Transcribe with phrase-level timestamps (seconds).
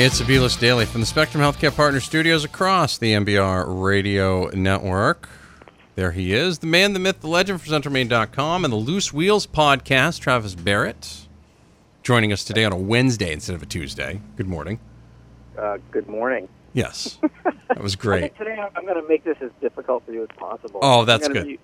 [0.00, 5.28] It's Abelis Daily from the Spectrum Healthcare Partner Studios across the MBR Radio Network.
[5.96, 9.48] There he is, the man, the myth, the legend for CentralMaine.com and the Loose Wheels
[9.48, 11.26] podcast, Travis Barrett,
[12.04, 14.20] joining us today on a Wednesday instead of a Tuesday.
[14.36, 14.78] Good morning.
[15.58, 16.48] Uh, good morning.
[16.74, 17.18] Yes,
[17.68, 18.38] that was great.
[18.38, 20.78] today I'm, I'm going to make this as difficult for you as possible.
[20.80, 21.44] Oh, that's good.
[21.44, 21.58] Be,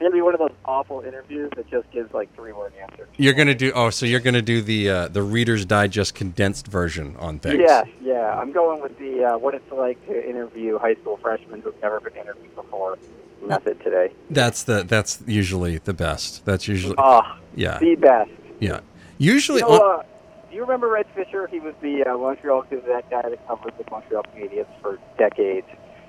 [0.00, 3.06] To be one of those awful interviews that just gives like three word answers.
[3.18, 7.16] You're gonna do oh, so you're gonna do the uh, the Reader's Digest condensed version
[7.18, 7.60] on things.
[7.60, 8.38] Yeah, yeah.
[8.40, 12.00] I'm going with the uh, what it's like to interview high school freshmen who've never
[12.00, 12.96] been interviewed before
[13.42, 14.12] method today.
[14.30, 16.46] That's the that's usually the best.
[16.46, 17.20] That's usually Oh,
[17.54, 18.30] yeah the best.
[18.58, 18.80] yeah.
[19.18, 20.02] Usually You on- uh,
[20.48, 21.46] do you remember Red Fisher?
[21.46, 25.66] He was the uh, Montreal that guy that covered the Montreal Canadiens for decades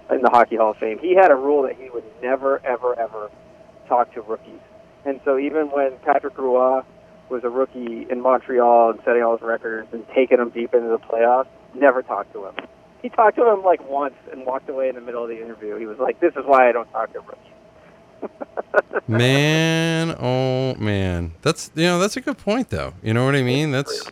[0.10, 0.98] in the Hockey Hall of Fame.
[1.00, 3.30] He had a rule that he would never, ever, ever
[3.92, 4.60] talk to rookies.
[5.06, 6.82] And so even when Patrick Roy
[7.30, 10.88] was a rookie in Montreal and setting all his records and taking them deep into
[10.88, 12.56] the playoffs, never talked to him.
[13.02, 15.76] He talked to him like once and walked away in the middle of the interview.
[15.78, 21.72] He was like, "This is why I don't talk to rookies." Man, oh man, that's
[21.76, 22.94] you know that's a good point though.
[23.02, 23.72] You know what I mean?
[23.72, 24.10] That's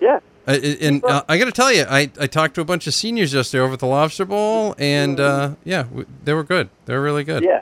[0.00, 0.18] Yeah.
[0.48, 2.94] uh, and uh, I got to tell you, I, I talked to a bunch of
[2.94, 6.68] seniors yesterday over at the Lobster Bowl, and uh, yeah, w- they were good.
[6.86, 7.44] They were really good.
[7.44, 7.60] Yeah.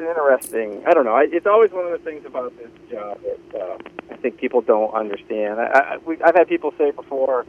[0.00, 0.82] An interesting.
[0.86, 1.14] I don't know.
[1.14, 3.76] I, it's always one of the things about this job that uh,
[4.10, 5.60] I think people don't understand.
[5.60, 7.44] I, I, we, I've had people say before,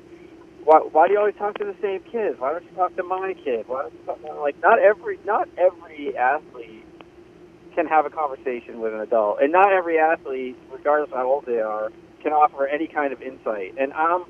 [0.66, 2.39] "Why, why do you always talk to the same kids?
[2.39, 3.69] Why don't you talk to my kid?
[3.69, 6.85] Why don't you talk to like not every not every athlete
[7.73, 11.45] can have a conversation with an adult, and not every athlete, regardless of how old
[11.45, 11.89] they are,
[12.22, 13.75] can offer any kind of insight.
[13.79, 14.25] And I'm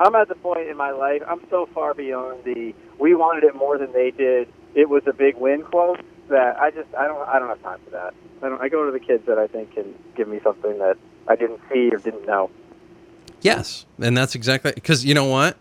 [0.00, 1.22] I'm at the point in my life.
[1.24, 4.48] I'm so far beyond the we wanted it more than they did.
[4.74, 6.00] It was a big win quote
[6.30, 8.14] that I just I don't I don't have time for that.
[8.42, 8.60] I don't.
[8.60, 10.96] I go to the kids that I think can give me something that
[11.28, 12.50] I didn't see or didn't know.
[13.42, 15.56] Yes, and that's exactly because you know what?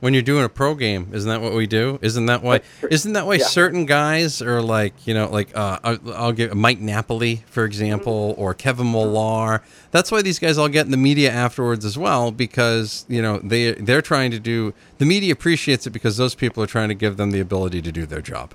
[0.00, 1.98] When you're doing a pro game, isn't that what we do?
[2.02, 2.60] Isn't that why?
[2.90, 3.46] Isn't that why Yeah.
[3.46, 8.52] certain guys are like you know like uh, I'll, I'll Mike Napoli for example, or
[8.52, 9.62] Kevin Millar.
[9.92, 13.38] That's why these guys all get in the media afterwards as well because you know
[13.38, 16.94] they they're trying to do the media appreciates it because those people are trying to
[16.94, 18.52] give them the ability to do their job.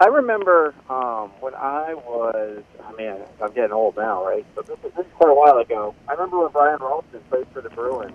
[0.00, 4.46] I remember um, when I was, oh man, I'm getting old now, right?
[4.54, 5.94] So this is, this is quite a while ago.
[6.08, 8.14] I remember when Brian Rolston played for the Bruins,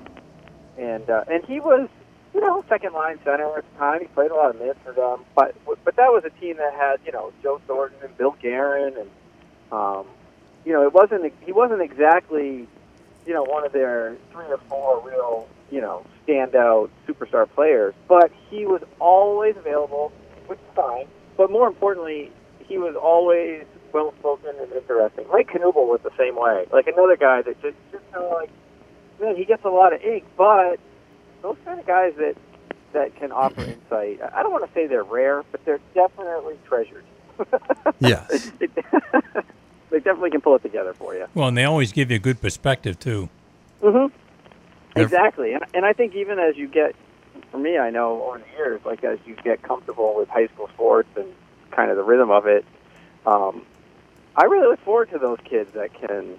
[0.79, 1.87] and uh, and he was,
[2.33, 4.01] you know, second line center at the time.
[4.01, 6.73] He played a lot of minutes for them, but but that was a team that
[6.73, 9.09] had, you know, Joe Thornton and Bill Guerin, and
[9.71, 10.07] um,
[10.65, 12.67] you know, it wasn't he wasn't exactly,
[13.27, 18.31] you know, one of their three or four real, you know, standout superstar players, but
[18.49, 20.11] he was always available,
[20.47, 21.05] which is fine.
[21.37, 25.25] But more importantly, he was always well spoken and interesting.
[25.31, 26.65] Mike Knuble was the same way.
[26.71, 28.49] Like another guy that just just kind of like,
[29.19, 30.79] man, he gets a lot of ink, but
[31.41, 32.35] those kind of guys that
[32.93, 34.19] that can offer insight.
[34.33, 37.03] I don't want to say they're rare, but they're definitely treasured.
[37.99, 38.51] Yes.
[38.59, 41.27] they, definitely can pull it together for you.
[41.33, 43.29] Well, and they always give you a good perspective too.
[43.81, 44.13] Mm-hmm.
[44.99, 46.95] Exactly, and and I think even as you get,
[47.55, 50.67] for me, I know over the years, like as you get comfortable with high school
[50.73, 51.27] sports and
[51.71, 52.65] kind of the rhythm of it,
[53.25, 53.65] um,
[54.35, 56.37] I really look forward to those kids that can,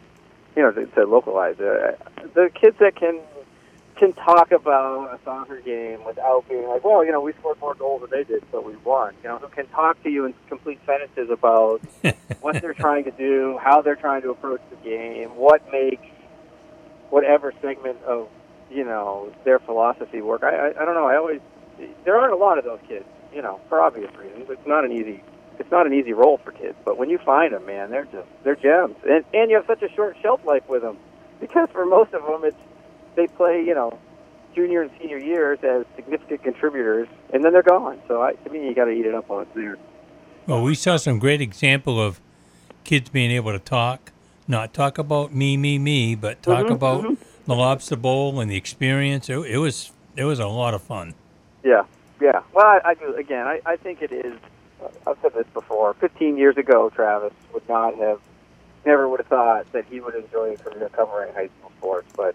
[0.54, 2.00] you know, to, to localize it.
[2.34, 3.20] The kids that can
[3.96, 7.74] can talk about a soccer game without being like, well, you know, we scored more
[7.74, 9.14] goals than they did, so we won.
[9.22, 11.80] You know, who can talk to you in complete sentences about
[12.42, 16.06] what they're trying to do, how they're trying to approach the game, what makes
[17.08, 18.28] whatever segment of
[18.70, 20.42] you know their philosophy work.
[20.42, 21.06] I, I I don't know.
[21.06, 21.40] I always
[22.04, 24.46] there aren't a lot of those kids, you know, for obvious reasons.
[24.48, 25.22] It's not an easy
[25.58, 28.28] it's not an easy role for kids, but when you find them, man, they're just
[28.44, 30.98] they're gems, and and you have such a short shelf life with them
[31.40, 32.56] because for most of them, it's
[33.14, 33.98] they play you know
[34.54, 38.00] junior and senior years as significant contributors, and then they're gone.
[38.08, 39.76] So I, to me, you got to eat it up while it's there.
[40.46, 42.20] Well, we saw some great example of
[42.84, 44.12] kids being able to talk,
[44.46, 47.16] not talk about me, me, me, but talk Mhm, about mhm.
[47.46, 49.28] The lobster bowl and the experience.
[49.28, 51.14] It, it was it was a lot of fun.
[51.62, 51.84] Yeah,
[52.20, 52.42] yeah.
[52.52, 53.14] Well, I, I do.
[53.14, 54.38] Again, I, I think it is.
[54.82, 55.94] uh, I've said this before.
[55.94, 58.20] 15 years ago, Travis would not have,
[58.84, 62.12] never would have thought that he would enjoy a career covering high school sports.
[62.16, 62.34] But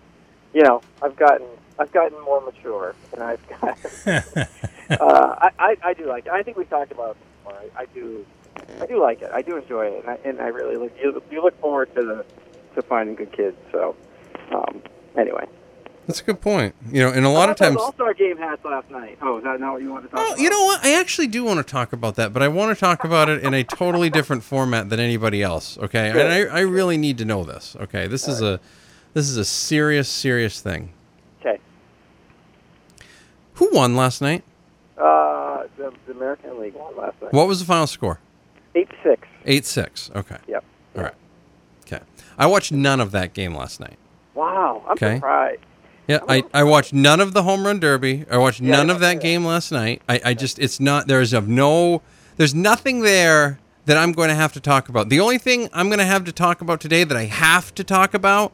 [0.53, 1.47] you know, I've gotten,
[1.80, 3.77] I've gotten more mature, and I've got.
[4.07, 6.25] uh, I, I, I do like.
[6.25, 6.31] It.
[6.31, 7.59] I think we talked about it before.
[7.77, 8.25] I, I do,
[8.81, 9.31] I do like it.
[9.33, 10.91] I do enjoy it, and I, and I really look.
[11.01, 12.25] You, you look forward to the,
[12.75, 13.57] to finding good kids.
[13.71, 13.95] So,
[14.51, 14.81] um,
[15.18, 15.46] anyway.
[16.08, 16.74] That's a good point.
[16.92, 17.78] You know, and a lot of times.
[17.78, 19.18] All Star game hats last night.
[19.22, 20.40] Oh, is that not what you want to talk Oh, about?
[20.40, 20.84] you know what?
[20.84, 23.44] I actually do want to talk about that, but I want to talk about it
[23.44, 25.78] in a totally different format than anybody else.
[25.78, 27.78] Okay, and I, I really need to know this.
[27.80, 28.60] Okay, this is a
[29.13, 30.92] this is a serious, serious thing.
[31.40, 31.60] Okay.
[33.56, 34.44] Who won last night?
[34.98, 37.31] Uh, the, the American League won last night.
[37.34, 38.19] What was the final score?
[38.75, 39.28] Eight six.
[39.46, 40.10] Eight six.
[40.16, 40.38] Okay.
[40.48, 40.63] Yep.
[40.98, 41.13] All right.
[41.86, 42.00] Okay.
[42.38, 43.98] I watched none of that game last night.
[44.33, 45.16] Wow, I'm Okay.
[45.16, 45.62] surprised.
[46.07, 48.25] Yeah, I, I watched none of the home run derby.
[48.30, 49.22] I watched Yeah, none of that yeah.
[49.22, 50.01] game last night.
[50.10, 52.01] I, I just it's not there's of no
[52.38, 55.10] there's nothing there that I'm going to have to talk about.
[55.10, 57.83] The only thing I'm going to have to talk about today that I have to
[57.83, 58.51] talk about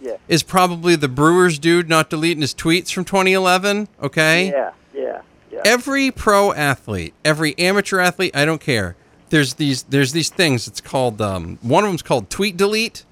[0.00, 0.16] Yeah.
[0.28, 3.88] is probably the Brewers dude not deleting his tweets from 2011.
[4.02, 4.50] Okay.
[4.50, 5.20] Yeah, yeah,
[5.52, 5.60] yeah.
[5.64, 8.96] every pro athlete, every amateur athlete, I don't care.
[9.30, 10.66] There's these there's these things.
[10.66, 13.04] It's called um, one of them's called tweet delete.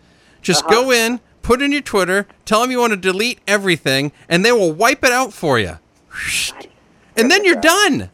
[0.42, 0.82] Just Uh-huh.
[0.82, 4.50] go in, put in your Twitter, tell them you want to delete everything, and they
[4.50, 5.78] will wipe it out for you.
[7.16, 8.10] And then you're done.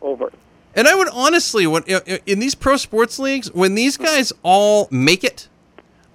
[0.00, 0.32] Over.
[0.74, 4.04] And I would honestly, when in these pro sports leagues, when these mm-hmm.
[4.04, 5.48] guys all make it,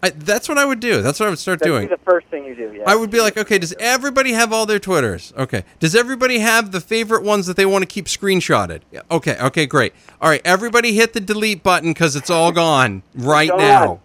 [0.01, 1.01] I, that's what I would do.
[1.01, 1.87] That's what I would start That'd doing.
[1.87, 2.73] be the first thing you do.
[2.73, 2.83] Yeah.
[2.85, 5.33] I would be like, okay, does everybody have all their Twitters?
[5.37, 5.63] Okay.
[5.79, 8.81] Does everybody have the favorite ones that they want to keep screenshotted?
[8.91, 9.01] Yeah.
[9.09, 9.37] Okay.
[9.39, 9.65] Okay.
[9.65, 9.93] Great.
[10.21, 10.41] All right.
[10.45, 13.99] Everybody hit the delete button because it's all gone right now.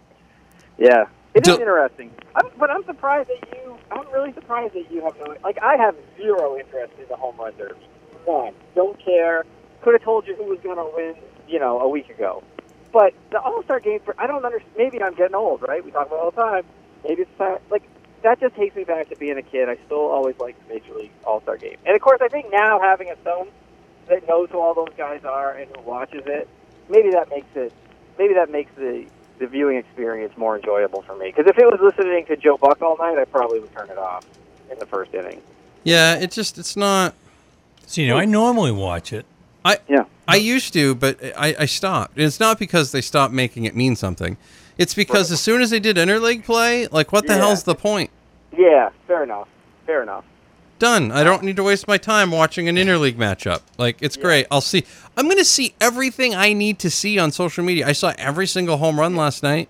[0.79, 2.11] Yeah, it is interesting.
[2.35, 3.77] I'm, but I'm surprised that you.
[3.91, 5.37] I'm really surprised that you have no.
[5.43, 7.87] Like I have zero interest in the home run derby.
[8.27, 8.53] None.
[8.75, 9.45] Don't care.
[9.83, 11.15] Could have told you who was going to win.
[11.49, 12.45] You know, a week ago.
[12.93, 14.73] But the All Star game for I don't understand.
[14.77, 15.85] Maybe I'm getting old, right?
[15.85, 16.65] We talk about it all the time.
[17.05, 17.59] Maybe it's time.
[17.71, 17.83] Like
[18.23, 19.69] that just takes me back to being a kid.
[19.69, 21.77] I still always liked the Major League All Star game.
[21.87, 23.49] And of course, I think now having a son
[24.09, 26.49] that knows who all those guys are and who watches it,
[26.89, 27.73] maybe that makes it.
[28.19, 29.07] Maybe that makes the
[29.41, 31.33] the viewing experience more enjoyable for me.
[31.35, 33.97] Because if it was listening to Joe Buck all night, I probably would turn it
[33.99, 34.25] off
[34.71, 35.41] in the first inning.
[35.83, 36.15] Yeah.
[36.15, 37.15] It just it's not.
[37.87, 39.25] See, you know, I normally watch it.
[39.65, 40.05] I Yeah.
[40.29, 42.17] I used to, but I, I stopped.
[42.17, 44.37] And It's not because they stopped making it mean something.
[44.79, 45.35] It's because Right.
[45.35, 47.39] as soon as they did interleague play, like what the Yeah.
[47.41, 48.11] hell's the point?
[48.57, 49.49] Yeah, fair enough.
[49.87, 50.25] Fair enough.
[50.81, 51.13] Done.
[51.13, 53.61] I don't need to waste my time watching an interleague matchup.
[53.79, 54.23] Like it's Yeah.
[54.23, 54.47] great.
[54.51, 54.85] I'll see.
[55.17, 57.87] I'm going to see everything I need to see on social media.
[57.87, 59.69] I saw every single home run last night.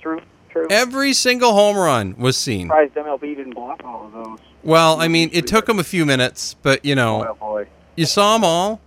[0.00, 0.20] True.
[0.50, 0.68] True.
[0.70, 2.68] Every single home run was seen.
[2.68, 4.38] Surprised MLB didn't block all of those.
[4.62, 7.66] Well, I mean, it took them a few minutes, but you know, Oh boy.
[7.96, 8.80] you saw them all.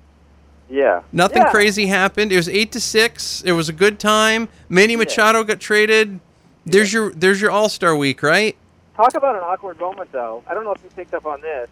[0.70, 1.02] Yeah.
[1.12, 1.50] Nothing Yeah.
[1.52, 2.32] crazy happened.
[2.32, 3.42] It was eight to six.
[3.46, 4.48] It was a good time.
[4.70, 6.22] Manny Machado got traded.
[6.66, 8.56] There's your there's your All Star week, right?
[8.98, 10.44] Talk about an awkward moment, though.
[10.48, 11.70] I don't know if you picked up on this.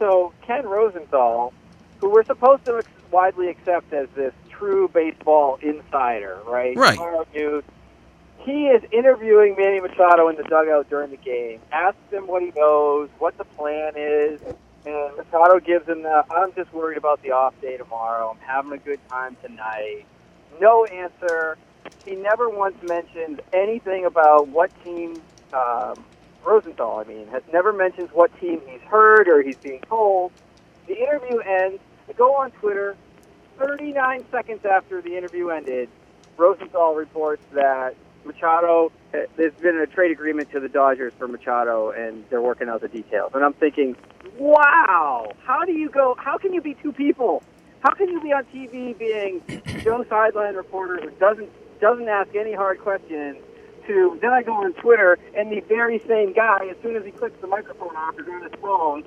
[0.00, 1.54] So Ken Rosenthal,
[2.00, 6.76] who we're supposed to ex- widely accept as this true baseball insider, right?
[6.76, 6.94] Right.
[6.96, 7.62] Tomorrow News.
[8.38, 11.60] He is interviewing Manny Machado in the dugout during the game.
[11.70, 14.40] Asks him what he knows, what the plan is,
[14.84, 18.30] and Machado gives him the, I'm just worried about the off day tomorrow.
[18.30, 20.04] I'm having a good time tonight.
[20.60, 21.58] No answer.
[22.04, 25.20] He never once mentioned anything about what team
[25.52, 26.04] um,
[26.46, 30.32] Rosenthal, I mean, has never mentions what team he's heard or he's being told.
[30.86, 31.80] The interview ends.
[32.08, 32.96] I go on Twitter.
[33.58, 35.88] 39 seconds after the interview ended,
[36.36, 37.96] Rosenthal reports that
[38.26, 42.68] Machado, uh, there's been a trade agreement to the Dodgers for Machado, and they're working
[42.68, 43.32] out the details.
[43.34, 43.96] And I'm thinking,
[44.36, 47.42] wow, how do you go, how can you be two people?
[47.80, 49.40] How can you be on TV being
[49.82, 51.50] Joe sideline reporter who doesn't
[51.80, 53.36] doesn't ask any hard questions
[53.86, 57.10] to then I go on Twitter and the very same guy, as soon as he
[57.10, 59.04] clicks the microphone off, is on his phone.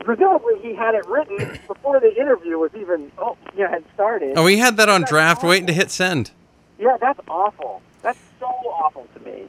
[0.00, 4.34] Presumably he had it written before the interview was even oh yeah had started.
[4.36, 6.30] Oh, we had that on draft, waiting to hit send.
[6.78, 7.80] Yeah, that's awful.
[8.02, 9.44] That's so awful to me.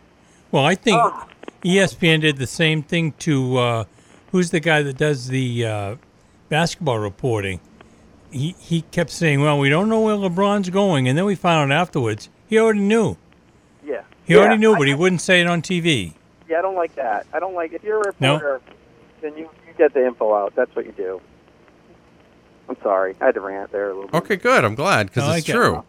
[0.52, 1.28] Well, I think Ah.
[1.64, 3.84] ESPN did the same thing to uh,
[4.32, 5.96] who's the guy that does the uh,
[6.50, 7.60] basketball reporting.
[8.30, 11.72] He he kept saying, "Well, we don't know where LeBron's going," and then we found
[11.72, 13.18] out afterwards he already knew.
[14.26, 14.28] Yeah.
[14.28, 16.14] He yeah, already knew, I- but he wouldn't say it on TV.
[16.50, 17.26] Yeah, I don't like that.
[17.34, 18.34] I don't like if you're a No?
[18.36, 18.62] reporter,
[19.22, 20.54] then you, you get the info out.
[20.56, 21.22] That's what you do.
[22.70, 24.18] I'm sorry, I had to rant there a little bit.
[24.18, 24.64] Okay, good.
[24.64, 25.52] I'm glad because I it's it.
[25.54, 25.84] true.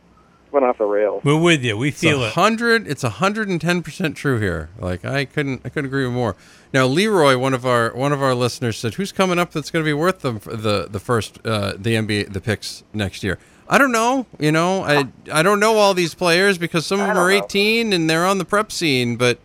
[0.50, 1.24] Went off the rails.
[1.24, 1.76] We're with you.
[1.76, 2.32] We It's feel a it.
[2.34, 2.86] hundred.
[2.86, 4.70] It's a hundred and ten percent true here.
[4.78, 5.62] Like I couldn't.
[5.64, 6.36] I couldn't agree with more.
[6.72, 9.84] Now, Leroy, one of our one of our listeners said, "Who's coming up that's going
[9.84, 13.38] to be worth the the the first uh, the NBA the picks next year?"
[13.68, 14.26] I don't know.
[14.38, 17.30] You know, I I don't know all these players because some of them don't are
[17.38, 17.44] know.
[17.44, 19.16] 18 and they're on the prep scene.
[19.16, 19.38] But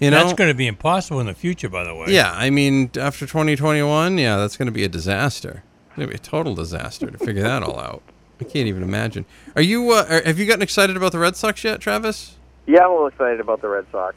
[0.00, 2.06] you know, That's going to be impossible in the future, by the way.
[2.08, 2.32] yeah.
[2.34, 5.62] I mean, after 2021, yeah, that's going to be a disaster.
[5.86, 8.02] It's going to be a total disaster to figure that all out.
[8.40, 9.24] I can't even imagine.
[9.54, 9.92] Are you?
[9.92, 12.36] Uh, are, have you gotten excited about the Red Sox yet, Travis?
[12.66, 14.16] Yeah, I'm a little excited about the Red Sox.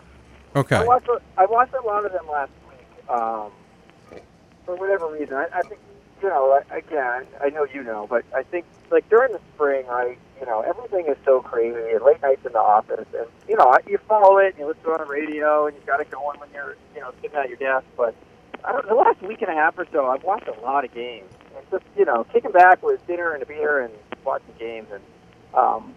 [0.56, 0.78] Okay.
[0.78, 3.10] I watched a- I watched a lot of them last week.
[3.10, 3.52] Um,
[4.66, 5.80] for whatever reason, I, I think
[6.22, 6.62] you know.
[6.72, 10.17] Again, I know you know, but I think like during the spring, right?
[10.39, 13.77] You know, everything is so crazy, and late nights in the office, and you know,
[13.88, 16.50] you follow it, and you listen on the radio, and you got it going when
[16.53, 17.86] you're you know sitting at your desk.
[17.98, 18.15] But
[18.63, 20.93] I don't, the last week and a half or so, I've watched a lot of
[20.93, 23.93] games, It's just you know kicking back with dinner and a beer and
[24.25, 25.03] watching games and
[25.53, 25.93] um,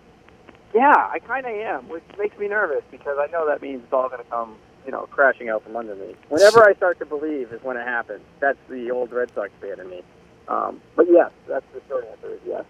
[0.74, 3.92] yeah, I kind of am, which makes me nervous because I know that means it's
[3.92, 4.56] all going to come
[4.88, 6.14] you know crashing out from under me.
[6.30, 8.22] Whenever I start to believe is when it happens.
[8.40, 10.02] That's the old Red Sox fan in me.
[10.48, 12.64] Um, but yes, that's the short answer is yes.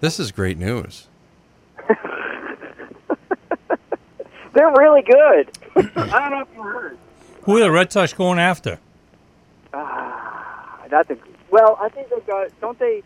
[0.00, 1.06] This is great news.
[4.54, 5.56] They're really good.
[5.96, 6.98] I don't know if you heard.
[7.42, 8.80] Who are the Red Sox going after?
[9.72, 11.18] Ah, that's a
[11.50, 11.78] well.
[11.80, 12.48] I think they've got.
[12.60, 13.04] Don't they?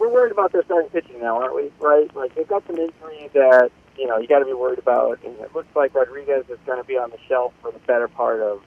[0.00, 1.70] We're worried about their starting pitching now, aren't we?
[1.78, 2.12] Right?
[2.16, 5.38] Like they've got some injuries that you know you got to be worried about, and
[5.40, 8.40] it looks like Rodriguez is going to be on the shelf for the better part
[8.40, 8.62] of.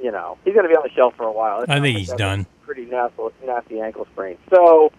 [0.00, 1.62] You know, he's going to be on the shelf for a while.
[1.62, 2.46] It I think he's done.
[2.62, 4.36] Pretty nasty, nasty ankle sprain.
[4.50, 4.90] So,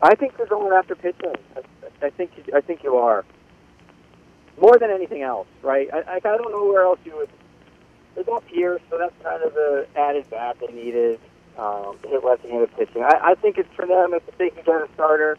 [0.00, 1.34] I think they're going after pitching.
[1.56, 3.24] I, I think I think you are
[4.60, 5.88] more than anything else, right?
[5.92, 7.28] I, I I don't know where else you would.
[8.14, 11.20] They got Pearce, so that's kind of the added bat they needed
[11.58, 13.02] um, hit left-handed pitching.
[13.02, 15.38] I, I think it's for them if they can get a starter,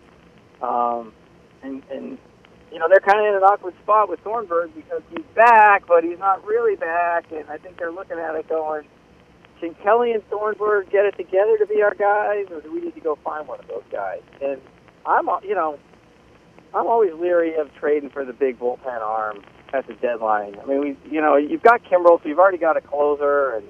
[0.61, 1.13] um,
[1.61, 2.17] and and
[2.71, 6.03] you know they're kind of in an awkward spot with Thornburg because he's back, but
[6.03, 8.85] he's not really back, and I think they're looking at it going,
[9.59, 12.95] can Kelly and Thornburg get it together to be our guys, or do we need
[12.95, 14.21] to go find one of those guys?
[14.41, 14.61] And
[15.05, 15.79] I'm, you know,
[16.73, 19.41] I'm always leery of trading for the big bullpen arm
[19.73, 20.57] at the deadline.
[20.61, 23.67] I mean, we, you know, you've got Kimbrel, so you've already got a closer, and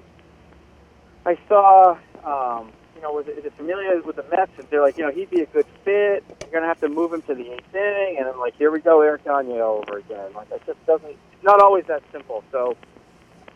[1.25, 5.05] I saw, um, you know, with the Familia with the Mets, that they're like, you
[5.05, 6.23] know, he'd be a good fit.
[6.41, 8.79] You're gonna have to move him to the eighth inning, and I'm like, here we
[8.79, 10.33] go, Eric Gagne over again.
[10.35, 11.09] Like, it just doesn't.
[11.09, 12.43] It's not always that simple.
[12.51, 12.75] So.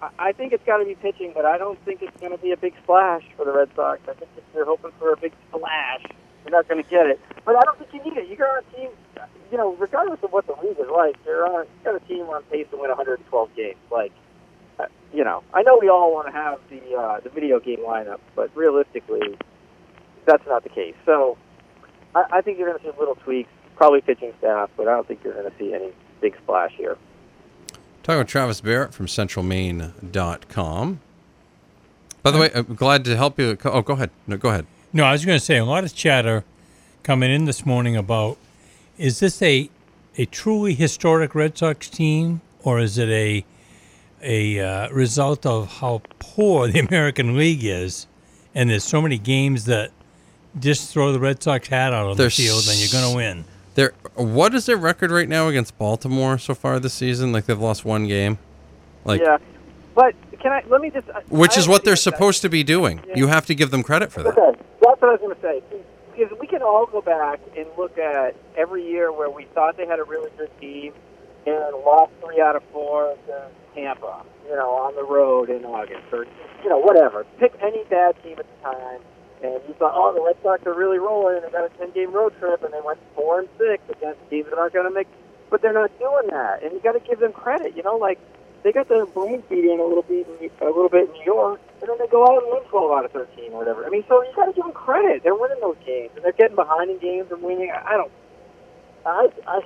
[0.01, 2.51] I- I think it's got to be pitching, but I don't think it's to be
[2.51, 4.01] a big splash for the Red Sox.
[4.09, 6.03] I think if you're hoping for a big splash,
[6.43, 7.19] you're not to get it.
[7.45, 8.27] But I don't think you need it.
[8.37, 8.89] You're on a team,
[9.51, 12.25] you know, regardless of what the league is like, you're on you got a team
[12.29, 13.77] on pace to win 112 games.
[13.91, 14.11] Like,
[15.13, 18.19] you know, I know we all want to have the uh, the video game lineup,
[18.35, 19.37] but realistically,
[20.25, 20.95] that's not the case.
[21.05, 21.37] So,
[22.15, 25.07] I, I think you're going to see little tweaks, probably pitching staff, but I don't
[25.07, 25.91] think you're going to see any
[26.21, 26.97] big splash here.
[28.03, 30.99] Talking with Travis Barrett from centralmaine.com.
[32.23, 33.57] By the way, I'm glad to help you.
[33.65, 34.11] Oh, go ahead.
[34.27, 34.65] No, go ahead.
[34.93, 36.43] No, I was going to say a lot of chatter
[37.03, 38.37] coming in this morning about
[38.97, 39.69] is this a
[40.17, 43.45] a truly historic Red Sox team or is it a
[44.21, 48.07] a uh, result of how poor the American League is,
[48.55, 49.91] and there's so many games that
[50.59, 53.15] just throw the Red Sox hat out on There's the field and you're going to
[53.15, 53.45] win.
[53.75, 57.31] Their what is their record right now against Baltimore so far this season?
[57.31, 58.37] Like they've lost one game.
[59.05, 59.37] Like yeah,
[59.95, 60.63] but can I?
[60.67, 61.09] Let me just.
[61.09, 62.17] I- which I is what they're understand that.
[62.17, 63.01] supposed to be doing.
[63.15, 64.37] You have to give them credit for that.
[64.37, 65.63] Okay, that's what I was going to say.
[66.13, 69.85] Because we can all go back and look at every year where we thought they
[69.85, 70.93] had a really good team
[71.45, 76.03] and lost three out of four to Tampa, you know, on the road in August,
[76.11, 76.25] or
[76.63, 77.25] you know, whatever.
[77.39, 78.99] Pick any bad team at the time,
[79.43, 81.37] and you thought, oh, the Red Sox are really rolling.
[81.37, 84.49] and They got a ten-game road trip, and they went four and six against teams
[84.49, 85.07] that aren't going to make.
[85.49, 87.75] But they're not doing that, and you got to give them credit.
[87.75, 88.19] You know, like
[88.63, 90.27] they got their brain beat in a little bit,
[90.61, 93.05] a little bit in New York, and then they go out and win 12 out
[93.05, 93.85] of 13 or whatever.
[93.85, 95.23] I mean, so you got to give them credit.
[95.23, 97.71] They're winning those games, and they're getting behind in games and winning.
[97.71, 98.11] I don't.
[99.05, 99.61] I I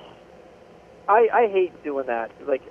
[1.08, 2.30] I, I hate doing that.
[2.46, 2.62] Like,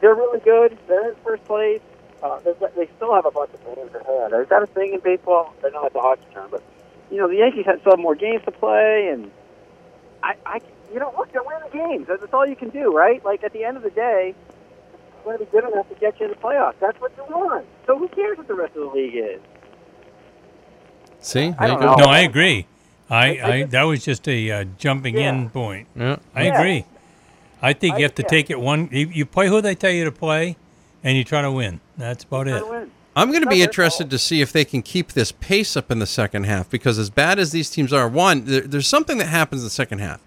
[0.00, 0.78] they're really good.
[0.86, 1.80] They're in first place.
[2.22, 4.32] Uh, they've got, they still have a bunch of games ahead.
[4.32, 4.42] hand.
[4.42, 5.54] Is that a thing in baseball?
[5.58, 6.62] I don't know it's a hockey term, but
[7.10, 9.30] you know the Yankees have still have more games to play, and
[10.22, 10.60] I, I,
[10.92, 12.06] you know, look, they're winning games.
[12.08, 13.24] That's, that's all you can do, right?
[13.24, 16.18] Like at the end of the day, it's going to be good enough to get
[16.18, 16.74] you in the playoffs.
[16.80, 17.66] That's what you want.
[17.86, 19.40] So who cares what the rest of the league is?
[21.20, 21.96] See, I don't know.
[21.96, 22.66] No, I agree.
[23.10, 25.88] I, I I that was just a uh, jumping in point.
[25.96, 26.16] Yeah.
[26.34, 26.58] I Yeah.
[26.58, 26.84] agree.
[27.62, 28.28] I think I- you have to yeah.
[28.28, 28.88] take it one.
[28.92, 30.56] You, you play who they tell you to play,
[31.02, 31.80] and you try to win.
[31.96, 32.58] That's about it.
[32.60, 32.88] to.
[33.16, 35.98] I'm going to be interested to see if they can keep this pace up in
[35.98, 39.26] the second half because as bad as these teams are, one there, there's something that
[39.26, 40.20] happens in the second half.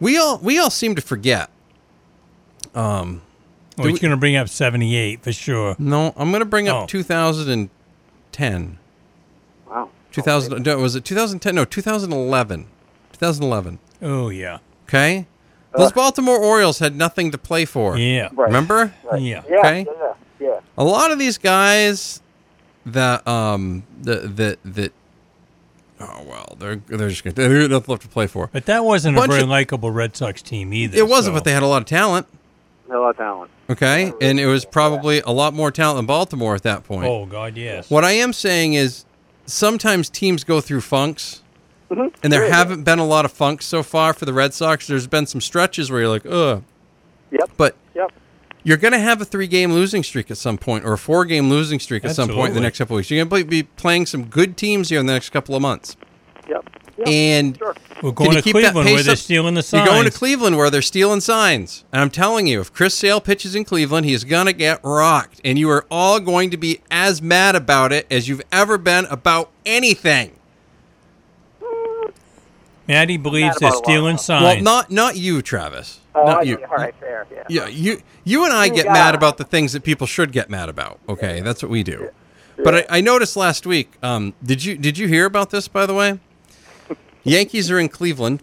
[0.00, 1.50] We all we all seem to forget.
[2.74, 3.20] Um,
[3.76, 5.76] Well, Do he's going to bring up 78 for sure.
[5.78, 6.78] no, I'm going to bring Oh.
[6.80, 8.78] up 2010.
[9.68, 9.90] Wow.
[10.12, 11.54] 2000 no, was it 2010?
[11.54, 12.66] No, 2011.
[13.12, 13.78] 2011.
[14.00, 15.26] Oh yeah, Okay?
[15.76, 17.96] Those Baltimore Orioles had nothing to play for.
[17.98, 18.46] yeah, Right.
[18.46, 18.92] Remember?
[19.04, 19.20] Right.
[19.22, 19.42] Yeah.
[19.48, 19.58] Yeah.
[19.58, 19.86] Okay.
[19.86, 20.12] Yeah.
[20.40, 20.60] Yeah.
[20.76, 22.20] A lot of these guys
[22.86, 24.92] that um that that that
[26.00, 28.48] oh well, they're they're just gonna they have nothing left to play for.
[28.52, 30.96] But that wasn't a Bunch very likable Red Sox team either.
[30.98, 32.26] It wasn't, so- but they had a lot of talent.
[32.90, 33.50] A lot of talent.
[33.68, 37.04] Okay, and it was probably a lot more talent than Baltimore at that point.
[37.06, 37.90] Oh God, yes.
[37.90, 39.04] What I am saying is,
[39.44, 41.42] sometimes teams go through funks,
[41.90, 42.14] Mm-hmm.
[42.22, 44.86] and there haven't been a lot of funks so far for the Red Sox.
[44.86, 46.62] There's been some stretches where you're like, ugh,
[47.30, 47.50] Yep.
[47.56, 48.12] but Yep.
[48.62, 51.80] you're going to have a three-game losing streak at some point, or a four-game losing
[51.80, 53.10] streak at some point in the next couple of weeks.
[53.10, 55.96] You're going to be playing some good teams here in the next couple of months.
[56.48, 56.68] Yep.
[57.06, 57.74] and Sure.
[58.02, 59.18] We're going to keep Cleveland where they're up?
[59.18, 59.84] stealing the signs.
[59.86, 61.84] You're going to Cleveland where they're stealing signs.
[61.92, 65.40] And I'm telling you, if Chris Sale pitches in Cleveland, he's going to get rocked.
[65.44, 69.04] And you are all going to be as mad about it as you've ever been
[69.06, 70.37] about anything.
[72.88, 76.00] Maddie believes Mad they're about a stealing Well, not not you, Travis.
[76.14, 76.56] Oh, not I you.
[76.56, 76.64] see.
[76.64, 77.26] all right, fair.
[77.30, 77.44] Yeah.
[77.48, 78.92] Yeah, you you and I get Yeah.
[78.94, 80.98] mad about the things that people should get mad about.
[81.08, 82.10] Okay, that's what we do.
[82.64, 83.92] But I, I noticed last week.
[84.02, 85.68] Um, did you did you hear about this?
[85.68, 86.18] By the way,
[87.22, 88.42] Yankees are in Cleveland.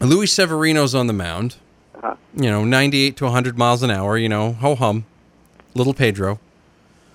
[0.00, 1.56] Luis Severino's on the mound.
[1.94, 2.16] Uh-huh.
[2.34, 4.16] You know, ninety-eight to hundred miles an hour.
[4.18, 5.04] You know, ho hum,
[5.74, 6.40] little Pedro.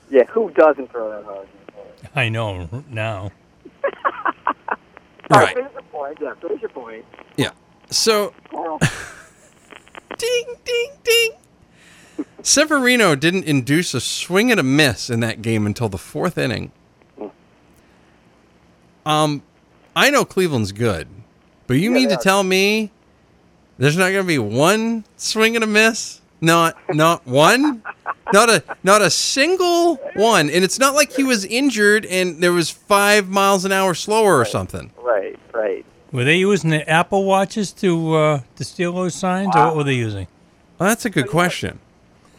[0.09, 0.23] Yeah.
[0.29, 1.47] Who doesn't throw that hard?
[2.15, 3.31] I know now.
[5.31, 5.55] All Right.
[5.91, 6.17] Point.
[6.21, 6.33] Yeah.
[6.35, 7.05] Finish your point.
[7.37, 7.51] Yeah.
[7.89, 8.33] So
[10.17, 11.31] ding ding ding.
[12.41, 16.71] Severino didn't induce a swing and a miss in that game until the fourth inning.
[19.05, 19.41] Um,
[19.95, 21.07] I know Cleveland's good,
[21.67, 22.91] but you Yeah, mean to tell me
[23.77, 26.18] there's not going to be one swing and a miss?
[26.41, 27.83] Not not one,
[28.31, 30.49] not a not a single one.
[30.49, 34.37] And it's not like he was injured and there was five miles an hour slower
[34.37, 34.91] or something.
[35.01, 35.37] right.
[35.53, 35.85] Right.
[36.11, 39.83] Were they using the Apple watches to uh, to steal those signs, or what were
[39.83, 40.27] they using?
[40.79, 41.79] Well, that's a good question.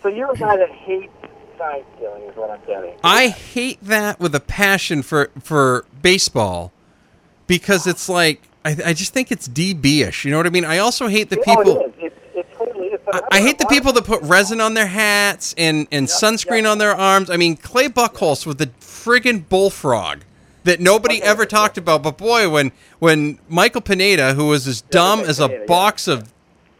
[0.02, 1.12] So you're a guy that hates
[1.58, 2.94] sign stealing, is what I'm getting.
[3.04, 6.72] I hate that with a passion for for baseball
[7.46, 10.24] because it's like I, I just think it's DB-ish.
[10.24, 10.64] You know what I mean?
[10.64, 11.80] I also hate the Oh, people.
[11.80, 11.92] it is.
[11.98, 12.99] It's, it's totally is.
[12.99, 16.62] But I, I hate the people that put resin on their hats and and sunscreen
[16.62, 16.70] yeah.
[16.70, 17.30] on their arms.
[17.30, 20.20] I mean, Clay Buchholz with the friggin' bullfrog
[20.64, 21.48] that nobody Okay, ever yeah.
[21.48, 22.02] talked about.
[22.02, 25.66] But boy, when when Michael Pineda, who was as dumb as a Pineda, yeah.
[25.66, 26.32] box of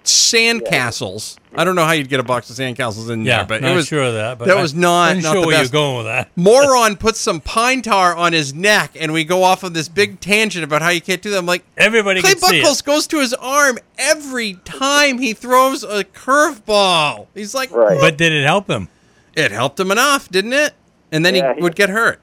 [0.04, 3.62] sandcastles, I don't know how you'd get a box of sandcastles in Yeah, there, but
[3.62, 4.38] not it was sure of that.
[4.38, 5.72] But that I was not- wasn't not sure the where best.
[5.72, 6.30] you're going with that.
[6.36, 10.20] moron puts some pine tar on his neck and we go off on this big
[10.20, 11.38] tangent about how you can't do that.
[11.38, 12.84] I'm like, Everybody Clay can see Buchholz it.
[12.86, 17.26] goes to his arm every time he throws a curveball.
[17.34, 17.98] He's like, Right.
[18.00, 18.88] But did it help him?
[19.36, 20.74] it helped him enough, didn't it?
[21.12, 22.20] And then Yeah, he he- would get hurt.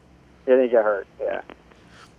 [0.48, 1.08] Yeah, they get hurt.
[1.22, 1.42] Yeah.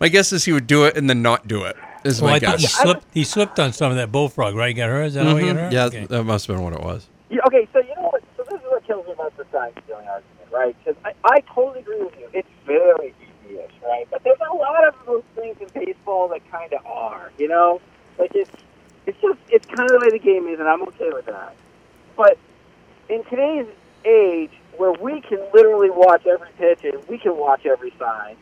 [0.01, 1.77] My guess is he would do it and then not do it.
[2.05, 2.75] Is Well, my I think he guess.
[2.75, 3.05] slipped.
[3.13, 4.69] He slipped on some of that bullfrog, right?
[4.69, 5.05] He got hurt.
[5.07, 5.63] Is that how he got hurt?
[5.65, 5.73] Mm-hmm.
[5.75, 6.07] Yeah, Okay.
[6.07, 7.07] that must have been what it was.
[7.31, 8.23] Yeah, okay, so you know what?
[8.37, 10.77] So this is what kills me about the sign stealing argument, right?
[10.85, 12.29] Because I, I totally agree with you.
[12.33, 14.07] It's very DB-ish, right?
[14.11, 17.81] But there's a lot of those things in baseball that kind of are, you know?
[18.19, 18.51] Like it's
[19.07, 21.55] it's just it's kind of the way the game is, and I'm okay with that.
[22.17, 22.39] But
[23.11, 23.67] in today's
[24.05, 28.37] age, where we can literally watch every pitch and we can watch every sign,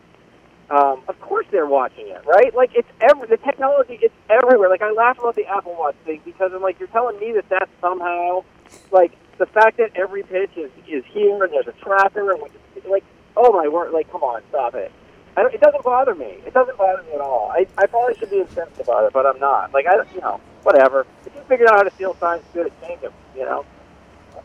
[0.70, 2.55] um, of course they're watching it, right?
[2.55, 4.68] Like it's every the technology, it's everywhere.
[4.68, 7.48] Like I laugh about the Apple Watch thing because I'm like, you're telling me that
[7.48, 8.44] that's somehow
[8.90, 12.42] like the fact that every pitch is is here and there's a tracker and
[12.88, 13.05] like,
[13.37, 14.90] oh my word, like come on, stop it.
[15.37, 16.38] I don't, it doesn't bother me.
[16.46, 17.50] It doesn't bother me at all.
[17.52, 19.72] I, I probably should be incensed about it, but I'm not.
[19.72, 21.07] Like I, you know, whatever.
[21.26, 23.12] If you figured out how to steal signs, good, change them.
[23.37, 23.64] You know,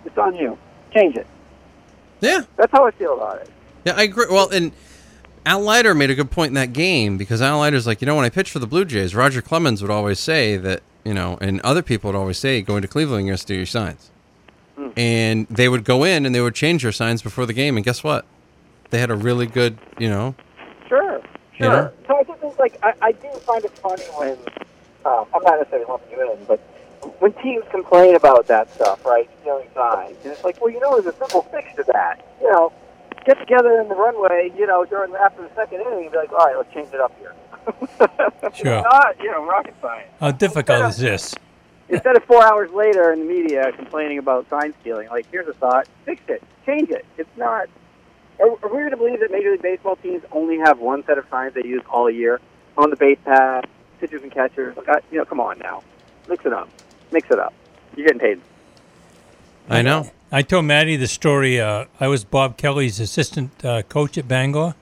[0.06, 0.58] it's on you.
[0.94, 1.26] Change it.
[2.20, 3.50] Yeah, That's how I feel about it.
[3.86, 4.28] yeah, I agree.
[4.30, 4.72] Well, and
[5.46, 8.16] Al Leiter made a good point in that game because Al Leiter's like, you know,
[8.16, 11.38] when I pitched for the Blue Jays, Roger Clemens would always say that, you know,
[11.42, 14.12] and other people would always say, going to Cleveland, you're going to steal your signs.
[14.76, 14.90] Hmm.
[14.96, 17.76] And they would go in and they would change their signs before the game.
[17.76, 18.26] And guess what?
[18.92, 20.36] They had a really good, you know,
[20.88, 21.16] Sure,
[21.58, 21.70] You sure.
[21.70, 21.92] know?
[22.08, 24.38] So I just think, like, I, I do find it funny when,
[25.06, 26.60] um, I'm not necessarily lumping you in, but
[27.20, 31.00] when teams complain about that stuff, right, stealing signs, and it's like, well, you know,
[31.00, 32.28] there's a simple fix to that.
[32.42, 32.74] You know,
[33.26, 36.32] get together in the runway, you know, during after the second inning and be like,
[36.32, 37.36] all right, let's change it up here.
[38.54, 38.82] Sure.
[38.82, 40.10] Not, you know, rocket science.
[40.20, 41.34] How difficult is this?
[41.88, 45.54] Instead of four hours later in the media complaining about sign stealing, like, here's a
[45.54, 47.06] thought, fix it, change it.
[47.18, 47.68] It's not.
[48.40, 51.18] Are, are we going to believe that Major League Baseball teams only have one set
[51.18, 52.42] of signs they use all year
[52.78, 53.66] on the base path,
[54.00, 54.76] pitchers and catchers?
[54.76, 55.84] Like, I, you know, come on now,
[56.28, 56.68] mix it up,
[57.12, 57.54] mix it up.
[57.96, 58.42] You're getting paid.
[59.70, 60.10] I know.
[60.32, 61.60] I told Maddie the story.
[61.60, 64.76] Uh, I was Bob Kelly's assistant uh, coach at Bangor,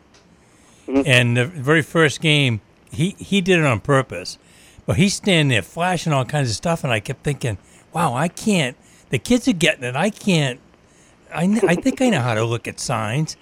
[0.88, 1.04] Mhm.
[1.08, 4.38] and the very first game, he he did it on purpose.
[4.86, 7.58] But he's standing there flashing all kinds of stuff, and I kept thinking,
[7.94, 8.76] "Wow, I can't."
[9.10, 9.96] The kids are getting it.
[9.96, 10.60] I can't.
[11.34, 13.38] I, I think I know how to look at signs.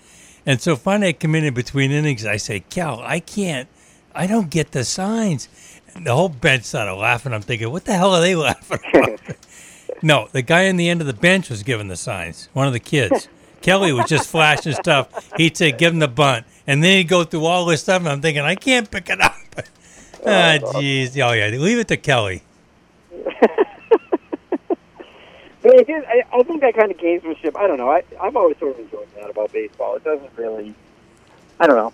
[0.46, 2.26] And so finally, I come in in between innings.
[2.26, 3.68] I say, Cal, I can't.
[4.16, 5.48] I don't get the signs.
[5.94, 7.34] And the whole bench started laughing.
[7.34, 9.20] I'm thinking, what the hell are they laughing about?
[10.02, 12.50] No, the guy on the end of the bench was giving the signs.
[12.54, 13.28] One of the kids.
[13.62, 15.32] Kelly was just flashing stuff.
[15.38, 18.02] He'd say, "Give him the bunt," and then he'd go through all this stuff.
[18.02, 19.36] And I'm thinking, I can't pick it up.
[20.26, 21.16] Ah, jeez.
[21.22, 22.42] Oh yeah, leave it to Kelly.
[25.68, 27.58] But it is, I, I think that kind of gamesmanship.
[27.58, 27.90] I don't know.
[27.90, 29.96] I, I've always sort of enjoyed that about baseball.
[29.98, 30.74] It doesn't really.
[31.60, 31.94] I don't know.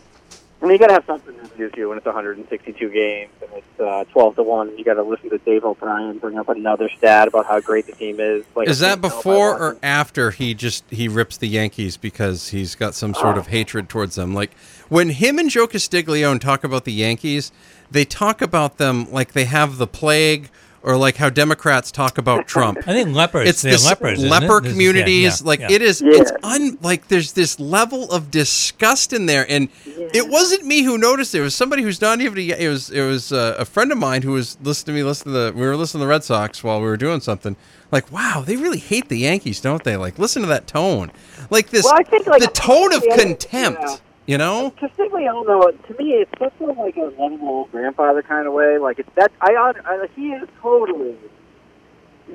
[0.64, 3.52] I mean, you got to have something to do too when it's 162 games and
[3.52, 4.78] it's uh, 12 to one.
[4.78, 7.92] You got to listen to Dave O'Brien bring up another stat about how great the
[7.92, 8.46] team is.
[8.56, 12.96] Like, Is that before or after he just he rips the Yankees because he's got
[12.96, 14.34] some sort of hatred towards them?
[14.34, 14.54] Like
[14.88, 17.52] when him and Joe Castiglione talk about the Yankees,
[17.92, 20.50] they talk about them like they have the plague
[20.84, 22.78] or like how Democrats talk about Trump.
[22.80, 23.48] I think lepers.
[23.50, 24.20] it's they're this lepers.
[24.24, 24.62] leper it?
[24.62, 25.72] This is- communities yeah, like yeah.
[25.72, 26.12] it is Yeah.
[26.14, 30.98] it's un like there's this level of disgust in there and it wasn't me who
[30.98, 31.40] noticed it.
[31.40, 33.98] it was somebody who's not even a, it was it was uh, a friend of
[33.98, 36.24] mine who was listening to me listen to the we were listening to the Red
[36.24, 37.56] Sox while we were doing something
[37.92, 41.12] like wow they really hate the Yankees don't they like listen to that tone
[41.50, 43.96] like this Well, I think, like, the tone of yeah, contempt yeah.
[44.26, 48.54] You know Castiglione, though, to me, it's such a, like a lovable grandfather kind of
[48.54, 48.78] way.
[48.78, 51.18] Like it's that I, I he is totally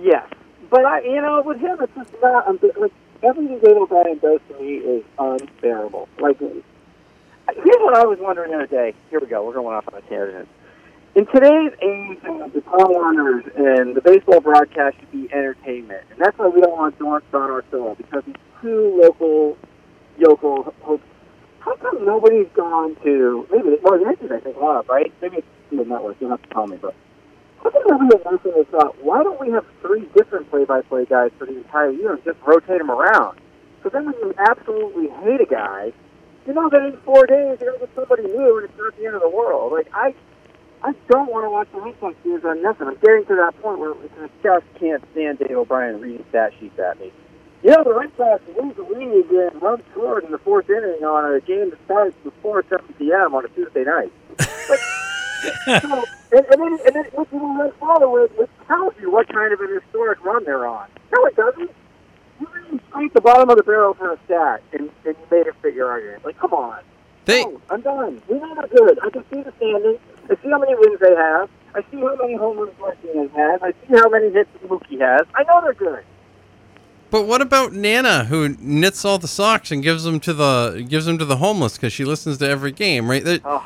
[0.02, 0.28] yes,
[0.68, 4.40] but I you know with him it's just not I'm, like everything Dave O'Brien does
[4.48, 6.10] to me is unbearable.
[6.18, 8.94] Like here's what I was wondering the other day.
[9.08, 9.46] Here we go.
[9.46, 10.48] We're going off on a tangent.
[11.14, 16.20] In today's age, uh, the Tom Werners and the baseball broadcast should be entertainment, and
[16.20, 19.56] that's why we don't want Don, Don Orsillo because he's too local,
[20.18, 20.74] yokel.
[20.82, 21.00] Hope.
[21.68, 25.12] How come nobody's gone to maybe well, the Yankees I think have right?
[25.20, 26.16] Maybe it's the network.
[26.18, 26.94] You'll have to tell me, but
[27.62, 29.04] how come nobody has mentioned this uh, thought?
[29.04, 32.78] Why don't we have three different play-by-play guys for the entire year and just rotate
[32.78, 33.38] them around?
[33.82, 35.92] So then when you absolutely hate a guy,
[36.46, 39.04] you know that in four days you're gonna get somebody new, and it's not the
[39.04, 39.72] end of the world.
[39.72, 40.14] Like I,
[40.82, 42.88] I don't want to watch the Red Sox on nothing.
[42.88, 46.78] I'm getting to that point where I just can't stand Dave O'Brien reading stat sheets
[46.78, 47.12] at me.
[47.62, 51.02] You know, the Red Sox lose the league and run scored in the fourth inning
[51.04, 53.34] on a game that starts before 7 p.m.
[53.34, 54.12] on a Tuesday night.
[54.38, 54.78] Like,
[55.82, 59.52] so, and, and then, and then what you run forward, it tells you what kind
[59.52, 60.86] of an historic run they're on.
[61.12, 61.70] No, it doesn't.
[62.40, 65.48] You really scrape the bottom of the barrel for a stat and, and you made
[65.48, 66.24] a figure argument.
[66.24, 66.80] Like, come on.
[67.24, 68.22] they No, I'm done.
[68.28, 69.00] We know they're good.
[69.02, 69.98] I can see the standings.
[70.30, 71.50] I see how many wins they have.
[71.74, 73.60] I see how many home runs Martinez has.
[73.62, 75.26] I see how many hits Mookie has.
[75.34, 76.04] I know they're good.
[77.10, 81.06] But what about Nana, who knits all the socks and gives them to the gives
[81.06, 83.24] them to the homeless because she listens to every game, right?
[83.24, 83.64] That- Oh,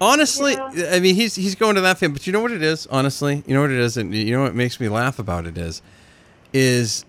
[0.00, 0.90] honestly, Yeah.
[0.92, 2.86] I mean, he's he's going to that fan, but you know what it is?
[2.90, 5.58] Honestly, you know what it is, and you know what makes me laugh about it
[5.58, 5.82] is,
[6.52, 7.04] is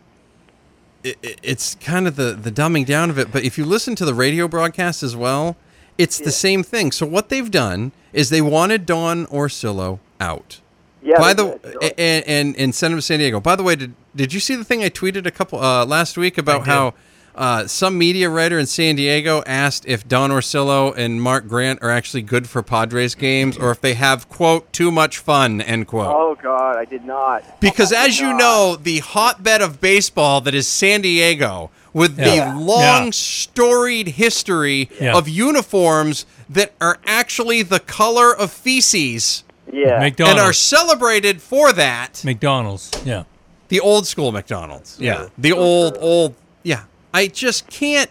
[1.03, 3.31] it, it- it's kind of the the dumbing down of it.
[3.31, 5.55] But if you listen to the radio broadcast as well,
[5.97, 6.91] it's the same thing.
[6.91, 10.59] So what they've done is they wanted Don Orsillo out.
[11.01, 11.17] Yeah.
[11.17, 11.91] By the did, sure.
[11.97, 13.39] and, and and send him San Diego.
[13.39, 16.17] By the way, did did you see the thing I tweeted a couple uh, last
[16.17, 16.93] week about how
[17.35, 21.89] uh, some media writer in San Diego asked if Don Orsillo and Mark Grant are
[21.91, 26.07] actually good for Padres games or if they have quote too much fun end quote.
[26.13, 27.59] Oh God, I did not.
[27.61, 28.37] Because I did as you not.
[28.39, 32.51] know, the hotbed of baseball that is San Diego, with Yeah.
[32.53, 33.11] the long, Yeah.
[33.11, 35.15] storied history Yeah.
[35.15, 42.21] of uniforms that are actually the color of feces yeah, and are celebrated for that.
[42.25, 42.91] McDonald's.
[43.05, 43.23] Yeah.
[43.69, 44.99] The old school McDonald's.
[44.99, 45.29] Yeah.
[45.37, 46.83] The old old yeah.
[47.13, 48.09] I just can't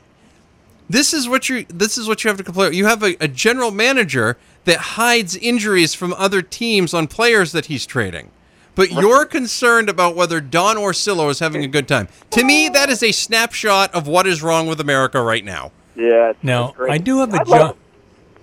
[0.89, 2.73] this is what you this is what you have to complain.
[2.73, 7.67] You have a, a general manager that hides injuries from other teams on players that
[7.67, 8.31] he's trading.
[8.75, 12.07] But you're concerned about whether Don Orsillo is having a good time.
[12.31, 15.73] To me, that is a snapshot of what is wrong with America right now.
[15.97, 16.31] yeah.
[16.31, 16.93] it's- Now it's great.
[16.93, 17.77] I do have a I'd love- John.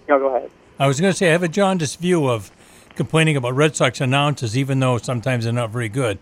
[0.10, 0.52] No, go ahead.
[0.78, 2.52] I was going to say I have a jaundiced view of
[2.96, 6.18] complaining about Red Sox announcers, even though sometimes they're not very good.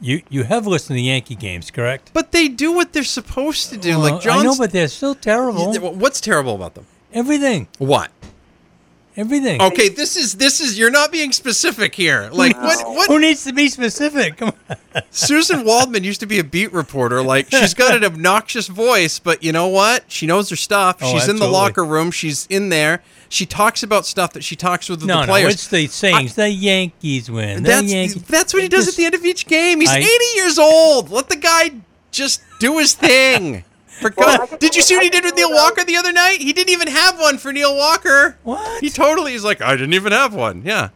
[0.00, 2.10] You you have listened to Yankee games, correct?
[2.12, 3.90] But they do what they're supposed to do.
[3.90, 5.72] Well, like John's, I know, but they're still terrible.
[5.94, 6.86] what's terrible about them?
[7.12, 8.10] Everything, What?
[9.16, 9.62] everything.
[9.62, 12.28] Okay, this is this is you're not being specific here.
[12.32, 14.38] Like what what Who needs to be specific?
[14.38, 14.76] Come on.
[15.10, 17.22] Suzyn Waldman used to be a beat reporter.
[17.22, 20.04] Like she's got an obnoxious voice, but you know what?
[20.08, 20.98] She knows her stuff.
[21.00, 22.10] Oh, she's in the locker room.
[22.10, 23.02] She's in there.
[23.34, 25.54] She talks about stuff that she talks with No, the no, players.
[25.54, 26.34] it's the sayings.
[26.36, 27.64] the Yankees win.
[27.64, 28.22] The that's Yankees.
[28.22, 29.80] that's what he does at the end of each game.
[29.80, 31.10] He's I- 80 years old.
[31.10, 31.72] Let the guy
[32.12, 33.64] just do his thing.
[34.00, 36.12] For Well, God, did you see what he did with Neil without- Walker the other
[36.12, 36.40] night?
[36.42, 38.36] He didn't even have one for Neil Walker.
[38.44, 38.80] What?
[38.80, 40.62] He totally is like, I didn't even have one.
[40.64, 40.90] Yeah.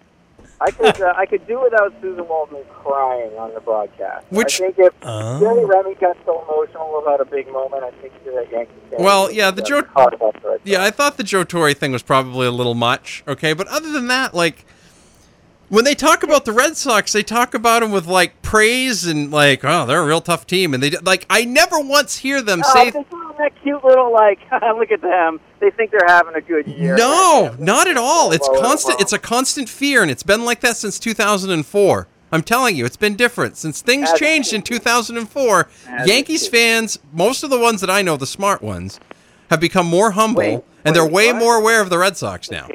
[0.60, 4.26] I could uh, I could do without Suzyn Waldman crying on the broadcast.
[4.30, 5.38] Which- I think if Oh.
[5.38, 8.74] Jerry Remy got so emotional about a big moment, I think that Yankees.
[8.90, 11.74] fan Well, yeah, the Joe- hard about the Red Yeah, I thought the Joe Torre
[11.74, 13.22] thing was probably a little much.
[13.28, 14.64] Okay, but other than that, like
[15.68, 19.30] when they talk about the Red Sox, they talk about them with like praise and
[19.30, 22.62] like, oh, they're a real tough team, and they like I never once hear them
[22.64, 22.92] Oh, say.
[23.38, 24.40] They threw in that cute little like,
[24.76, 25.40] look at them.
[25.60, 26.96] They think they're having a good year.
[26.96, 28.32] No, not at all.
[28.32, 29.00] It's constant.
[29.00, 32.08] It's a constant fear, and it's been like that since 2004.
[32.30, 35.68] I'm telling you, it's been different since things As changed in 2004.
[35.88, 39.00] As Yankees fans, most of the ones that I know, the smart ones,
[39.50, 41.38] have become more humble, Wait, and they're wait, way what?
[41.38, 42.68] more aware of the Red Sox now.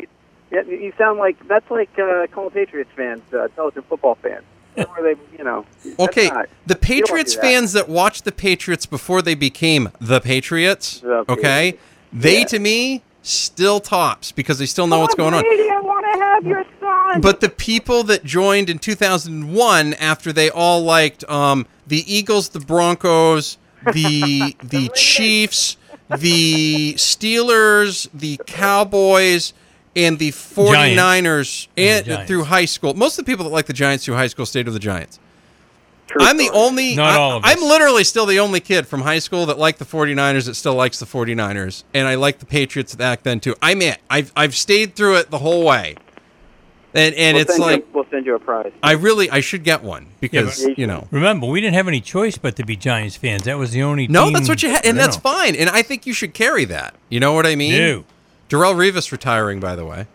[0.51, 4.43] Yeah, you sound like that's like uh, calling Patriots fans uh, intelligent football fans.
[4.75, 5.65] They, you know.
[5.99, 7.47] Okay, not- the Patriots do that.
[7.47, 11.79] fans that watched the Patriots before they became the Patriots, The okay, Patriots.
[12.13, 12.45] they Yeah.
[12.45, 15.43] to me still tops because they still know what's going on.
[15.45, 17.21] I want to have your son.
[17.21, 22.59] But the people that joined in 2001 after they all liked um, the Eagles, the
[22.59, 23.57] Broncos,
[23.93, 25.77] the the Chiefs,
[26.17, 29.53] the Steelers, the Cowboys,
[29.95, 32.27] and the 49ers and, Giants.
[32.27, 32.93] through high school.
[32.93, 35.19] Most of the people that like the Giants through high school stayed with the Giants.
[36.07, 36.59] True I'm the story.
[36.59, 37.63] only Not I, all of I'm us.
[37.63, 40.99] literally still the only kid from high school that liked the 49ers that still likes
[40.99, 43.55] the 49ers and I like the Patriots back then too.
[43.61, 43.99] I'm it.
[44.09, 45.95] I've I've stayed through it the whole way.
[46.95, 48.71] And and We'll it's send you- like we'll send you a prize.
[48.83, 51.07] I really I should get one because but- you know.
[51.09, 53.43] Remember, we didn't have any choice but to be Giants fans.
[53.43, 54.07] That was the only.
[54.07, 55.21] No, team, that's what you had, and that's know.
[55.21, 55.55] fine.
[55.55, 56.93] And I think you should carry that.
[57.09, 57.71] You know what I mean?
[57.71, 58.03] No.
[58.49, 60.07] Darrelle Revis retiring, by the way.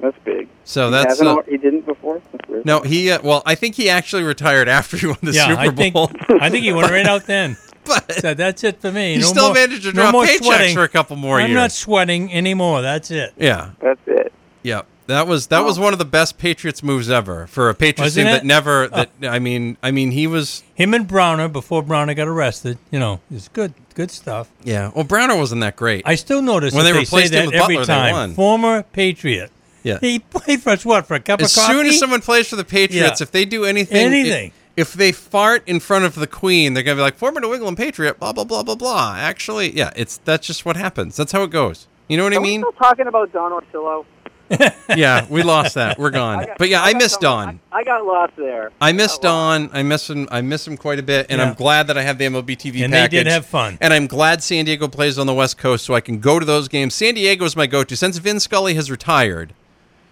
[0.00, 0.48] That's big.
[0.64, 2.20] So He that's hasn't uh, he didn't before.
[2.64, 2.80] No.
[2.80, 5.70] He uh, well, I think he actually retired after he won the Yeah, Super I
[5.70, 6.10] think Bowl.
[6.40, 7.56] I think he went right out then.
[7.84, 9.14] but Said that's it for me.
[9.14, 10.74] he no still more, managed to no drop more paychecks sweating.
[10.74, 11.48] for a couple more years.
[11.50, 12.82] I'm not sweating anymore.
[12.82, 13.32] That's it.
[13.38, 14.32] yeah, That's it.
[14.62, 14.82] yeah.
[15.06, 15.82] That was that was Oh.
[15.82, 18.38] one of the best Patriots moves ever for a Patriots Wasn't team it?
[18.38, 18.84] that never.
[18.92, 19.04] Oh.
[19.20, 20.62] That I mean, I mean, he was.
[20.74, 22.78] Him and Browner before Browner got arrested.
[22.90, 24.48] You know, it's good, good stuff.
[24.64, 24.90] Yeah.
[24.94, 26.02] Well, Browner wasn't that great.
[26.06, 27.92] I still notice When that they they say replaced him that with every Butler, they
[27.94, 28.12] time.
[28.12, 28.34] won.
[28.34, 29.50] Former Patriot.
[29.82, 29.98] Yeah.
[30.00, 31.72] He played for us what for a cup as of coffee.
[31.74, 33.24] soon as someone plays for the Patriots, Yeah.
[33.24, 34.50] if they do anything, Anything.
[34.76, 37.76] if they fart in front of the Queen, they're gonna be like former New England
[37.76, 39.14] Patriot, blah blah blah blah blah.
[39.16, 41.16] Actually, yeah, it's that's just what happens.
[41.16, 41.86] That's how it goes.
[42.08, 42.60] You know what I Are we mean?
[42.62, 44.04] still talking about Don Orsillo?
[44.96, 45.98] yeah, we lost that.
[45.98, 46.44] We're gone.
[46.46, 47.60] got- But yeah, I got miss some- Don.
[47.72, 48.70] I, I got lost there.
[48.80, 49.28] I missed got.
[49.28, 49.70] Don.
[49.72, 50.28] I miss him.
[50.30, 51.48] I miss him quite a bit, and Yeah.
[51.48, 53.24] I'm glad that I have the MLB TV And they package.
[53.24, 53.78] did have fun.
[53.80, 56.44] And I'm glad San Diego plays on the West Coast, so I can go to
[56.46, 56.94] those games.
[56.94, 59.52] San Diego is my go-to since Vin Scully has retired.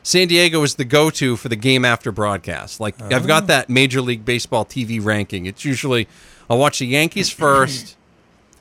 [0.03, 2.79] San Diego is the go-to for the game after broadcast.
[2.81, 3.27] Like I've Oh.
[3.27, 5.47] got that Major League Baseball TV ranking.
[5.47, 6.07] It's usually
[6.51, 7.97] I'll watch the Yankees first,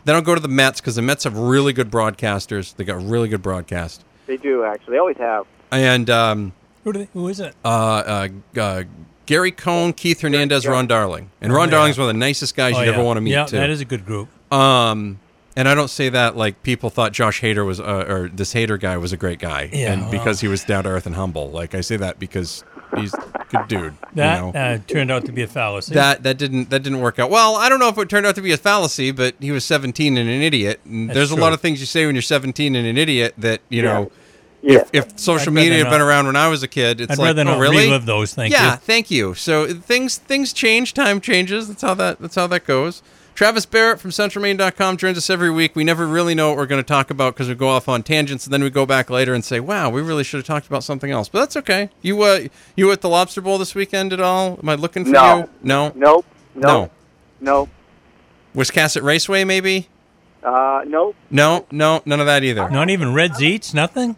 [0.06, 2.74] then I'll go to the Mets because the Mets have really good broadcasters.
[2.76, 4.94] They got really good broadcast, They do actually.
[4.94, 5.46] They always have.
[5.72, 7.56] and um, Who, do they, who is it?
[7.66, 8.28] uh, uh,
[8.60, 8.84] uh,
[9.26, 10.72] Gary Cohen, Keith Hernandez, yeah.
[10.72, 11.72] Ron Darling, and Ron Oh, yeah.
[11.72, 12.94] Darling's one of the nicest guys Oh, you'd yeah.
[12.94, 13.58] ever want to meet Yeah, too.
[13.58, 14.28] that is a good group.
[14.52, 15.20] Um,
[15.56, 18.80] and I don't say that like people thought Josh Hader was, uh, or this Hader
[18.80, 20.12] guy was a great guy, Yeah, and well.
[20.12, 21.50] because he was down to earth and humble.
[21.52, 22.64] Like I say that because
[22.98, 23.94] he's a good dude.
[24.14, 24.60] That you know?
[24.60, 25.94] uh, turned out to be a fallacy.
[25.94, 27.30] that that didn't that didn't work out.
[27.30, 29.66] Well, I don't know if it turned out to be a fallacy, but he was
[29.66, 30.80] 17 and an idiot.
[30.86, 33.34] And That's there's a lot of things you say when you're 17 and an idiot
[33.38, 33.94] that you Yeah.
[33.94, 34.12] know.
[34.62, 34.78] Yeah.
[34.78, 37.12] If, if social I'd media had been not- around when I was a kid, it's
[37.12, 37.86] I'd like, rather oh, really?
[37.86, 38.34] relive those.
[38.34, 38.68] Thank yeah, you.
[38.70, 39.34] Yeah, thank you.
[39.34, 41.68] So things things change, time changes.
[41.68, 43.04] That's how that that's how that goes.
[43.36, 45.76] Travis Barrett from centralmaine.com joins us every week.
[45.76, 48.04] We never really know what we're going to talk about because we go off on
[48.04, 50.68] tangents and then we go back later and say, "Wow, we really should have talked
[50.68, 51.90] about something else." But that's okay.
[52.02, 52.42] You uh
[52.76, 54.60] you at the Lobster Bowl this weekend at all?
[54.62, 55.38] Am I looking for No.
[55.38, 55.50] you?
[55.64, 55.92] No.
[55.96, 56.26] Nope.
[56.56, 56.68] No.
[56.82, 56.92] Nope.
[57.42, 57.70] Nope.
[58.56, 59.90] Wiscasset Raceway maybe?
[60.44, 61.16] Uh, nope.
[61.32, 62.70] No, no, none of that either.
[62.70, 64.18] Not even Reds Eats, nothing.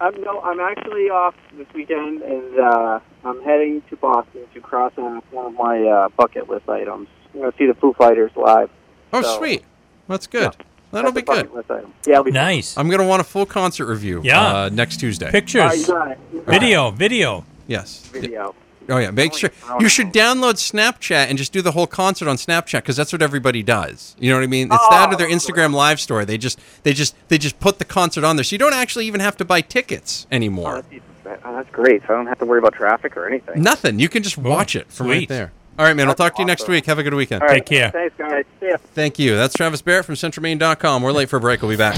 [0.00, 0.40] I'm no.
[0.40, 5.46] I'm actually off this weekend, and uh, I'm heading to Boston to cross off one
[5.46, 7.08] of my uh, bucket list items.
[7.34, 8.70] I'm going to see the Foo Fighters live.
[9.12, 9.64] Oh, So- sweet.
[10.08, 10.42] That's good.
[10.58, 10.64] Yeah.
[10.92, 11.46] That'll That's be good.
[11.52, 11.94] bucket list item.
[12.04, 12.16] Yeah.
[12.16, 12.76] I'll be Nice.
[12.76, 14.40] I'm going to want a full concert review Yeah.
[14.42, 15.26] uh, next Tuesday.
[15.26, 16.18] All right, Pictures, you got it.
[16.32, 16.60] You got it.
[16.60, 17.44] video, video.
[17.68, 18.08] Yes.
[18.12, 18.54] Video.
[18.88, 21.70] Oh yeah, make sure wanna- I wanna you should download Snapchat and just do the
[21.70, 24.16] whole concert on Snapchat because that's what everybody does.
[24.18, 24.66] You know what I mean?
[24.72, 26.24] It's that or their Oh, Instagram live story.
[26.24, 29.06] They just they just they just put the concert on there, so you don't actually
[29.06, 30.82] even have to buy tickets Oh, anymore.
[31.22, 32.02] that's, oh, that's great.
[32.08, 33.62] So I don't have to worry about traffic or anything.
[33.62, 34.00] Nothing.
[34.00, 35.52] You can just watch it from right there.
[35.80, 36.08] All right, man.
[36.08, 36.84] I'll talk to you next week.
[36.84, 37.40] Have a good weekend.
[37.40, 37.64] All right.
[37.64, 37.90] Take care.
[37.90, 38.44] Thanks, guys.
[38.60, 38.76] See ya.
[38.92, 39.34] Thank you.
[39.34, 41.02] That's Travis Barrett from CentralMaine.com.
[41.02, 41.62] We're late for a break.
[41.62, 41.96] We'll be back.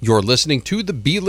[0.00, 1.26] You're listening to the B List.